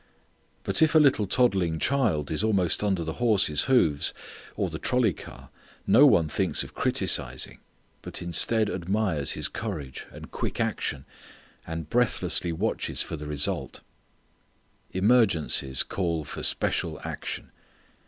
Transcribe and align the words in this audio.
But 0.63 0.81
if 0.81 0.95
a 0.95 0.99
little 0.99 1.27
toddling 1.27 1.77
child 1.77 2.31
is 2.31 2.43
almost 2.43 2.83
under 2.83 3.03
the 3.03 3.13
horse's 3.21 3.65
hoofs, 3.65 4.15
or 4.55 4.67
the 4.67 4.79
trolley 4.79 5.13
car, 5.13 5.51
no 5.85 6.07
one 6.07 6.27
thinks 6.27 6.63
of 6.63 6.73
criticising, 6.73 7.59
but 8.01 8.19
instead 8.19 8.67
admires 8.67 9.33
his 9.33 9.47
courage, 9.47 10.07
and 10.11 10.31
quick 10.31 10.59
action, 10.59 11.05
and 11.67 11.87
breathlessly 11.91 12.51
watches 12.51 13.03
for 13.03 13.15
the 13.15 13.27
result. 13.27 13.81
Emergencies 14.89 15.83
call 15.83 16.23
for 16.23 16.41
special 16.41 16.99
action. 17.03 17.51